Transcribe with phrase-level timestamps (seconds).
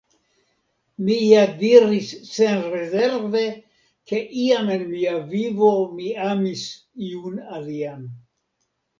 [1.07, 3.43] Mi ja diris senrezerve,
[4.11, 6.65] ke iam en mia vivo mi amis
[7.09, 8.01] iun alian.